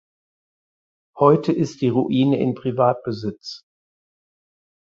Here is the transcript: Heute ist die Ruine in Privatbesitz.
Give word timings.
Heute 1.15 1.53
ist 1.53 1.81
die 1.81 1.89
Ruine 1.89 2.39
in 2.39 2.55
Privatbesitz. 2.55 3.61